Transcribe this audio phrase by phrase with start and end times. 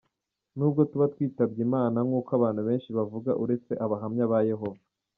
[0.57, 4.81] Ntabwo tuba twitabye imana nkuko abantu benshi bavuga uretse Abahamya ba Yehova.